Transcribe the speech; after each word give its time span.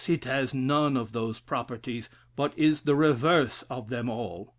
it 0.07 0.25
has 0.25 0.51
none 0.51 0.97
of 0.97 1.11
those 1.11 1.39
properties, 1.39 2.09
but 2.35 2.57
is 2.57 2.81
the 2.81 2.95
reverse 2.95 3.61
of 3.69 3.89
them 3.89 4.09
all. 4.09 4.49